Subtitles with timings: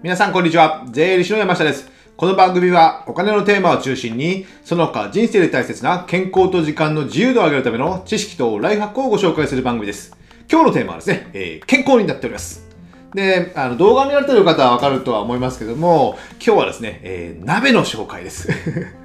[0.00, 0.86] 皆さんこんにちは。
[0.92, 1.90] 税理士の山下です。
[2.16, 10.16] この番組はお金のテーマを中心に、その他人生で大切な健康と時間の自由度を上げるための知識とライフハックをご紹介する番組です。
[10.48, 12.64] 今日のテーマはですね、えー健康になっております。
[13.12, 18.48] で、あの動画を見られてる方はわかるとは思いますけども、今日はですね、えー鍋の紹介です。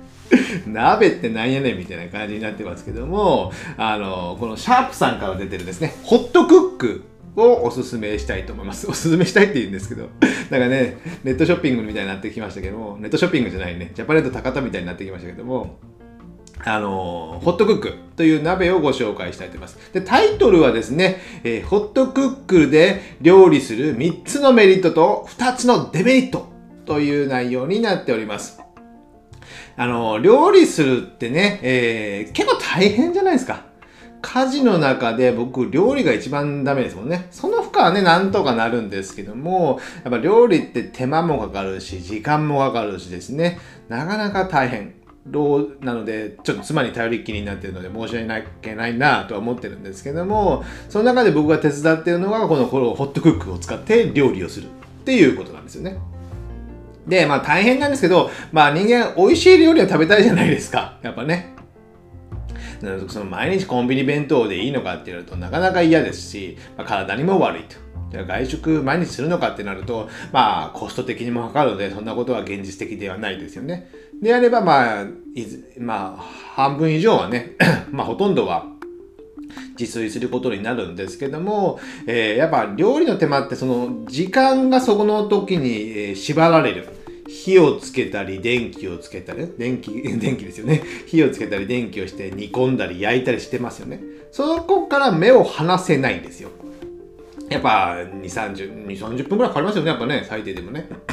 [0.68, 7.04] 鍋ってなんやねんみたいな感じになってますけども、あの、このシャープさんから出てるですね、ホットクック
[7.36, 8.90] をおすすめしたいと思います。
[8.90, 10.10] おすすめしたいって言うんですけど、
[10.50, 15.78] なんかね、ネットショッピングみたいになってきましたけども、ネットショッピングじゃないね、ジャパネット高田みたいになってきましたけども、
[16.66, 19.78] あのホットクックという鍋をご紹介したいと思います。
[19.92, 26.48] で、タイトルはですね、えーホットクックで料理する3つのメリットと2つのデメリット
[26.86, 28.60] という内容になっております。
[29.76, 33.73] あの、料理するってね、えー結構大変じゃないですか。
[34.24, 37.28] 家事の中で僕、料理が一番ダメですもんね。
[37.30, 44.94] その負荷はね、なんとかなるんですけども、やっぱ料理って手間もかかるし、時間もかかるしですね、なかなか大変。
[45.28, 54.70] どうなので、ちょっと妻に頼りっきりになってるので申し訳ないけないなとは思ってるんですけども、その中で僕が手伝ってるのが、このこのホットクックを使って料理をするっ
[55.04, 55.98] ていうことなんですよね。
[57.08, 60.98] で、まあ大変なんですけど、まあ人間美味しい料理は食べたいじゃないですか。
[61.02, 61.53] やっぱね。
[62.84, 67.82] なのでその毎日コンビニ弁当でいいのかって言われるとなかなか嫌ですし、まあ、体にも悪いと。
[68.28, 73.90] 外食毎日するのかってなると、まあコスト的にもかかるので、そんなことは現実的ではないですよね。
[74.22, 76.22] であれば、まあ、いずまあ、
[76.56, 77.54] 半分以上はね、
[77.90, 78.68] まあほとんどは
[79.80, 87.03] 自炊することになるんですけども、えーやっぱ料理の手間ってその時間がそこの時に、縛られる。
[87.34, 94.00] 火をつけたり電気をつけたり電気 電気ですよね火をつけたり電気をして煮込んだり焼いたりしてますよね
[94.32, 96.50] そこから目を離せないんですよ
[97.50, 100.88] やっぱ2 3 0 2 30分ぐらいかかりますよねやっぱね最低でもね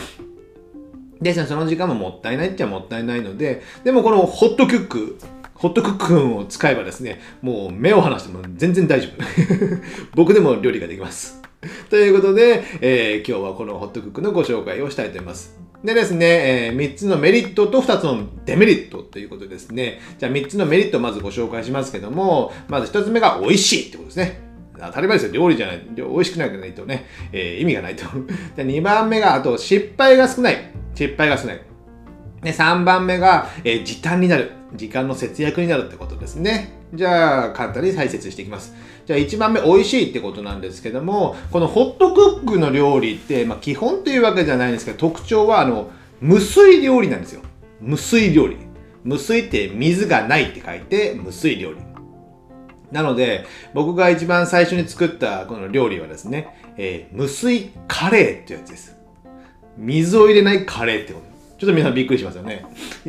[1.20, 5.18] で、その時間ももったいないっちゃもったいないので、でもこのホットクック、
[5.54, 9.22] ホットクックンを使えばですね、もう目を離しても全然大丈夫。
[10.16, 11.39] 僕でも料理ができます。
[11.90, 15.58] ということで、えー今日はこのホットクックのご紹介をしたいと思います。
[15.84, 20.00] でですね、え3つのメリットと2つのデメリットということですね。
[20.18, 24.40] じゃあ3つのメリットをまずご紹介しますけども、まず1つ目が美味しいってことですね。
[24.78, 25.32] 当たり前ですよ。
[25.32, 25.82] 料理じゃない。
[25.94, 28.04] 美味しくないとね、えー意味がないと。
[28.56, 30.56] で2番目が、あと失敗が少ない。
[30.94, 31.69] 失敗が少ない。
[32.42, 34.52] で、3番目が、えー時短になる。
[34.74, 36.80] 時間の節約になるってことですね。
[36.94, 38.74] じゃあ、簡単に解説していきます。
[39.04, 45.90] じゃあ、1番目、美味しいってことなんですけども、このホットクックの料理って、まあ、基本というわけじゃないんですけど、特徴は、あの、
[46.20, 47.42] 無水料理なんですよ。
[47.80, 48.56] 無水料理。
[49.02, 51.78] 無水って水がないって書いて、無水料理。
[52.92, 58.96] なので、僕が一番最初に作ったこの料理はですね、えー無水カレーってやつです。
[59.76, 61.29] 水を入れないカレーってこと。
[61.60, 62.64] ちょっと皆さんびっくりしますよね。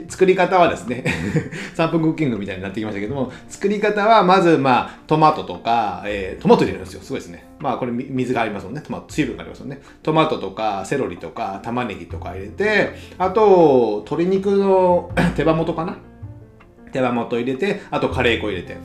[0.10, 1.06] 作り方はですね、
[1.78, 7.02] 3分クッキングみたいになってきましたけども、作り方はまず、まあ、トマトとか、えートマト入れるんですよ。
[7.02, 7.46] すごいですね。
[7.60, 8.82] まあ、これ水がありますもんね。
[8.82, 9.80] トマト、水分がありますもんね。
[10.04, 15.96] トマトとか、セロリとか、玉ねぎとか入れて、あと、鶏肉の 手羽元かな？
[16.92, 18.76] 手羽元入れて、あとカレー粉入れて。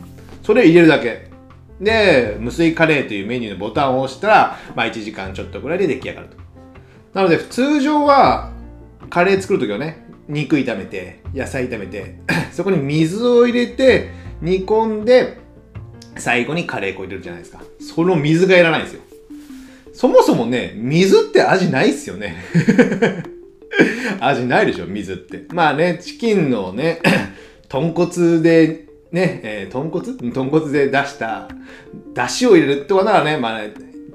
[0.45, 1.27] それ入れるだけ。
[1.81, 6.37] で、無水カレーというメニューのボタンを押したら、まあ1時間ちょっとぐらいで出来上がると。
[7.15, 8.55] なので、通常は、
[9.11, 12.19] カレー作るときはね、肉炒めて、野菜炒めて、
[12.53, 15.39] そこに水を入れて、煮込んで、
[16.17, 17.63] 最後にカレー粉入れるじゃないですか。
[17.81, 19.01] その水がいらないんですよ。
[19.93, 22.37] そもそもね、水って味ないっすよね。
[24.21, 25.45] 味ないでしょ、水って。
[25.55, 27.01] まあね、チキンのね、
[27.69, 30.33] 豚骨で、ね、えー豚骨？
[30.33, 31.49] 豚骨で出した、
[32.15, 33.73] 出汁を入れるってことならね、まあね、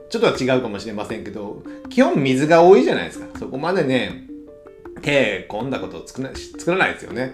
[0.10, 3.26] ちょっとは違うかもしれませんけど、基本水が多いじゃないですか。
[3.40, 4.28] そこまでね、
[5.02, 7.34] 手込んだことを作ら作らないですよね。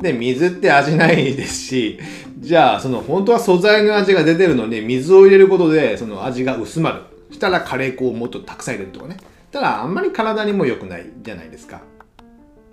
[0.00, 1.98] で、水って味ないですし、
[2.38, 7.02] じゃあ、その本当は素材の味が出てるのに、水を入れることで、その味が薄まる。
[7.30, 9.16] したらカレー粉をもっとたくさん入れるとかね。
[9.50, 11.80] ただ、あんまり体にも良くないじゃないですか。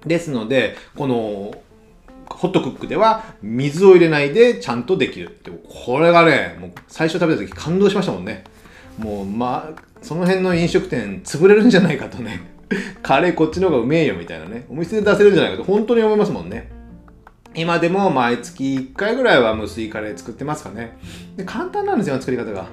[0.05, 1.53] ですので、この、
[2.25, 5.51] ホットクックでは水を入れないでちゃんとできるって。
[5.51, 8.43] これがね、もう最初食べた時感動しましたもんね。
[8.97, 12.52] もう、まあ、その辺の飲食店潰れるんじゃないかとね。
[13.01, 14.65] カレーこっちの方がうめえよみたいなね。
[14.69, 16.71] お店で出せるんじゃないかと本当に思いますもんね。
[17.55, 20.97] 今でも毎月1回ぐらいは無水カレー作ってますかね。
[21.35, 22.67] で、簡単なんですよ、作り方が。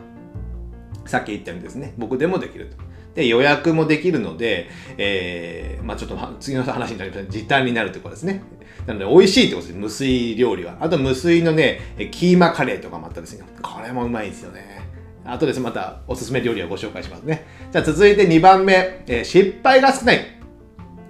[1.05, 2.77] さっき言ったようにですね、僕でもできると。
[3.15, 8.43] で、予約もできるので、えー、まあちょっと次の話になりました時短になるってことですね。
[8.87, 9.79] なので、美味しいってことです。
[9.79, 10.77] 無水料理は。
[10.81, 11.81] あと、無水のね、
[12.11, 13.45] キーマカレーとかもあったんですよ。
[13.61, 14.81] これもうまいですよね。
[15.25, 17.47] 後ですまたおすすめ料理をご紹介しますね。
[17.73, 20.21] じゃあ続いて2番目、えー、失敗が少ない。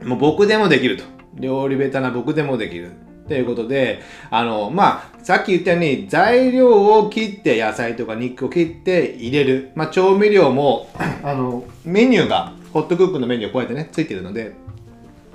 [0.05, 1.05] もう僕でもできると。
[1.35, 2.93] 料理ベタな僕でもできる。
[3.29, 9.71] ということで、あの、まあ、さっき言ったように材料を切って野菜とか肉を切って入れる。
[9.77, 10.91] まあ、調味料も、
[11.23, 14.53] あの、メニューが、ホットクックのメニューこうやってね、ついてるので、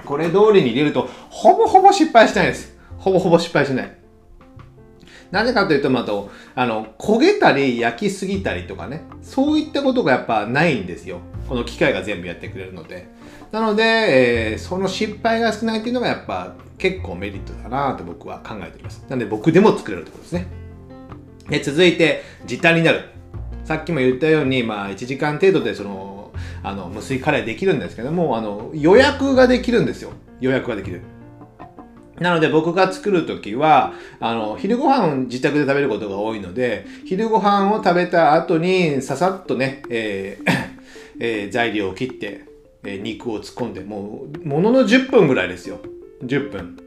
[0.06, 2.78] これ通りに入れると、ほぼほぼ失敗しないです。
[2.98, 3.98] ほぼほぼ失敗しない。
[5.32, 6.14] なぜかというと、また、
[6.56, 11.20] あの、焦げたり焼きすぎたりとかね、そういったことがやっぱないんですよ。
[11.48, 13.08] この機械が全部やってくれるので。
[13.52, 13.84] なので、
[14.52, 19.04] えー、その失敗が少ないっていうのがやっぱ結構メリットだなと僕は考えております。
[19.08, 20.48] なので僕でも作れるってことですね。
[21.50, 23.04] で、続いて、時短になる。
[23.64, 26.32] さっきも言ったように、まあ、1時間程度でその、
[26.64, 30.12] あの、無水カレーできるんですけども、あの、予約ができるんですよ。
[30.40, 31.02] 予約ができる。
[32.20, 40.52] なので僕が作るときは、あの、昼ご飯を自宅で食べることが多いので、昼ご飯を食べた後にささっとね、えー
[41.20, 42.42] えー、材料を切って、
[42.84, 45.80] えー、肉を突っ込んで、もう、ものの10分ぐらいですよ。
[46.24, 46.78] 10分。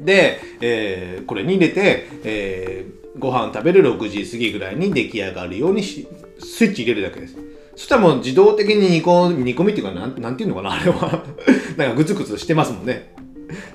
[0.00, 6.06] で、えー、これに入れて、えー、ご飯食べる6時過ぎぐらいに出来上がるようにし、
[6.38, 7.36] スイッチ入れるだけです。
[7.74, 11.22] そしたらもう自動的に煮込煮込みっていうか、なん、なんていうのかなあれは
[11.76, 13.12] なんかグツグツしてますもんね。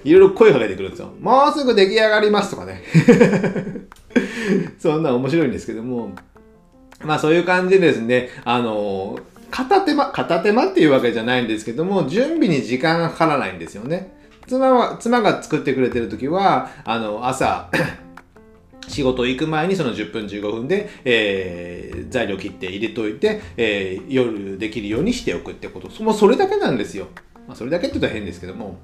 [0.03, 1.13] いろいろ声かけてくるんですよ。
[1.19, 2.83] もうすぐ出来上がりますとかね。
[4.79, 6.13] そんな面白いんですけども。
[7.03, 9.19] まあそういう感じでですね、あの
[9.51, 14.11] 片手間、片手間っていうわけじゃないんですけども、準備に時間がかからないんですよね。
[14.47, 17.69] 妻は、妻が作ってくれてる時は、あの、朝
[18.87, 26.03] 仕事行く前にその10分15分で、えー、材料切って入れといて、えー、夜できるようにしておくってこと。
[26.03, 27.07] もうそれだけなんですよ。
[27.47, 28.79] まあ、それだけって言ったら変ですけども。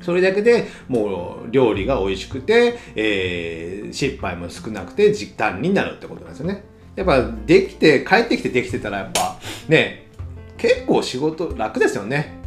[0.00, 6.64] それだけでもう料理が美味しくて、えー、失敗も少なくて時短になるってことなんですよね。
[6.96, 9.38] やっぱできて、帰ってきてできてたらやっぱ
[9.68, 10.06] ね、
[10.56, 12.40] 結構仕事楽ですよね。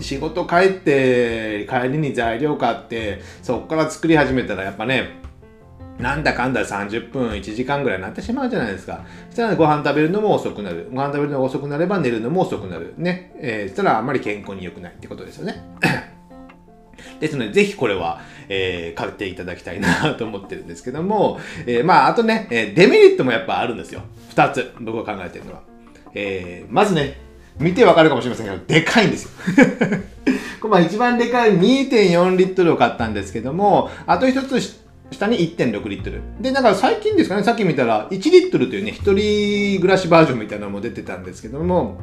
[0.00, 5.20] 仕事帰って帰りに材料買ってそこから作り始めたらやっぱね
[5.98, 9.04] なんだかんだ30分1時間ぐらいになってしまうじゃないですか。
[9.28, 10.88] そしたらご飯食べるのも遅くなる。
[10.90, 12.94] ご飯食べるのが遅くなれば寝るのも遅くなる。
[12.96, 13.32] ね。
[13.36, 15.62] えー、そしたらあんまり健康に良くないってことですよね。
[17.20, 24.02] ですので、ぜひこれは、えー、買っていただきたいなと思ってるんですけども、えー、まあ、あとね、えデメリットもやっぱあるんですよ。
[24.30, 25.62] 二つ、僕が考えてるのは。
[26.14, 27.18] えー、まずね、
[27.58, 29.30] 見てわかるかもしれませんけど、でかいんですよ。
[30.60, 34.60] これまあ一番でかい2.4リットルを買ったんですけども、あと一つ
[35.10, 36.20] 下に1.6リットル。
[36.40, 42.00] で、だか最近ですかね、さっき見たら1リットルというね、一人暮らしバージョンみたいなのも出てたんですけども、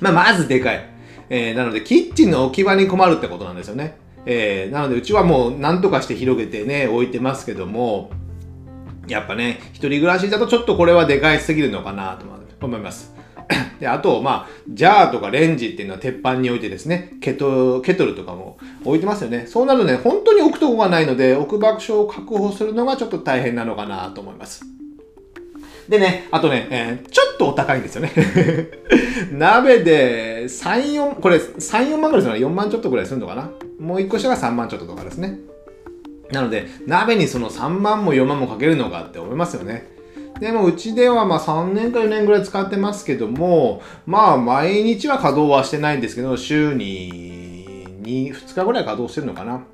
[0.00, 0.88] まあまずでかい。
[1.28, 3.96] えー、なので、キッチンの置き場に困るってことなんですよね。
[4.26, 8.10] えー、なので、うちはもう何とかして広げてね、置いてますけども、
[9.08, 12.16] やっぱね、一人暮らしだとちょっとこれはでかいすぎるのかな
[12.60, 13.12] と思います。
[13.80, 19.46] で、あと、まあ、ジャーとかレンジっていうのは鉄板に置いてですね、ケトケトルとかも置いてますよね。
[19.46, 24.64] そうなるとね、本当に置くとこがないので、置く場所を確保するのがちょっと大変なのかなと思います。
[25.88, 28.12] でね、あとね、えー、ちょっとお高いんですよね。
[29.32, 33.50] 鍋で3、4、これ3、4万ぐらいするの4万ちょっとぐらいするのかな？
[33.82, 35.38] もう1個下が3万ちょっととかですね。
[36.30, 39.90] なので、鍋にその3万も4万もかけるのかって思いますよね。
[40.40, 49.64] でもうちではまあ3年か4年ぐらい使ってますけども、まあ毎日は稼働はしてないんですけど、週に 2, 2日ぐらい稼働してるのかな。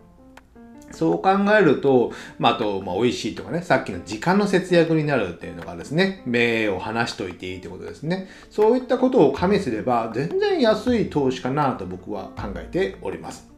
[0.91, 8.27] そう考えると、まあ、あと、まあ、美味しいとかね、さっきの時間の節約になるっていうのがですね、目を離しといていいってことですね。
[8.51, 13.58] そういったことを加味すれば、全然安い投資かなと僕は考えております。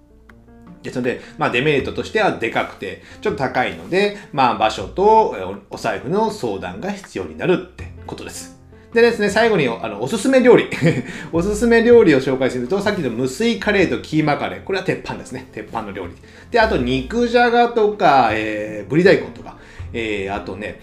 [0.83, 5.35] ですので、まあ、デメリットとしてはでかくて、ちょっと高いので、まあ、場所と
[5.71, 8.61] お財布の相談が必要になるってことです。
[8.93, 10.69] でですね、最後にあのおすすめ料理。
[11.33, 14.65] おすすめ料理を紹介すると、さっきの無水カレーとキーマカレー。
[14.65, 15.47] これは鉄板ですね。
[15.53, 16.15] 鉄板の料理。
[16.51, 19.59] で、あと肉じゃがとか、えー、ぶり大根とか、
[19.93, 20.81] えー、あとね、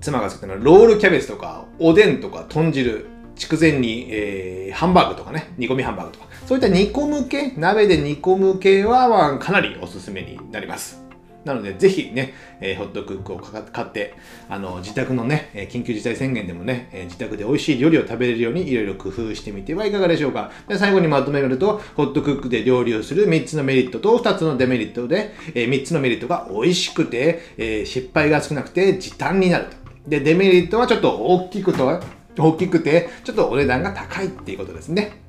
[0.00, 3.06] 妻が作ったのはロールキャベツとか、おでんとか、豚汁、
[3.42, 11.02] 筑前煮、えー、ハンバーグとかね、煮込みハンバーグとか、そういった煮込む系、鍋で煮込む系は、まあ、かなりおすすめになります。
[11.44, 14.14] なので、ぜひね、えー、ホットクックを買って、
[14.48, 20.52] あの、自宅のね、緊急事態宣言でもね、えー、自宅で美味しい料理を食べれるようにいろいろ工夫してみてはいかがでしょうか。
[20.68, 29.82] で最後にまとめると、ホットクックで料理をする3つのメリットと2つのデメリットで、えー、3つのメリットが美味しくて、え、失敗が少なくて時短になると。
[30.06, 32.00] で、デメリットはちょっと大きくと、
[32.38, 35.22] 大きくて、ちょっとお値段が高いっていうことですね。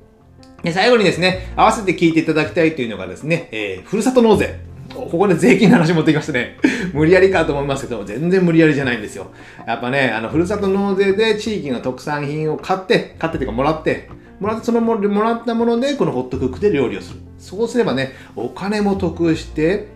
[0.62, 4.60] で、最後にですね、合わせて聞いていただきたいというのがですね、えー、ふるさと納税。
[4.94, 6.56] ここで税金の話持ってきましたね。
[6.92, 9.26] 無理やりかと思いますけど、全然無理やりじゃないんですよ。
[9.66, 14.08] やっぱね、あの、ふるさと納税で地域の特産品を買って、買ってっていうかもらって、
[14.40, 17.20] もらって、そのももらったもので、このホットクックで料理をする。
[17.38, 19.88] そうすればね、お金も得して、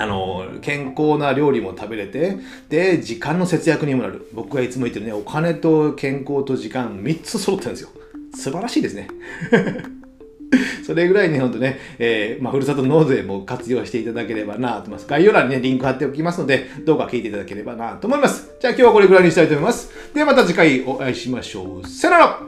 [0.00, 2.38] あの、健康な料理も食べれて、
[2.70, 4.30] で、時間の節約にもなる。
[4.32, 7.90] 僕がいつも言ってるね、お金と健康と時間3つ揃ってるんですよ。
[8.34, 9.08] 素晴らしいですね。
[10.86, 15.06] それぐらいね、ほんとね、えー、まあ、ふるさと納税も活用していただければなと思います。
[15.06, 18.50] 概要欄にね、リンク貼っておきますので、どうか聞いていただければなと思います。
[18.58, 19.90] じゃあ今日はこれぐらいにしたいと思います。
[20.14, 21.86] ではまた次回お会いしましょう。
[21.86, 22.40] さよなら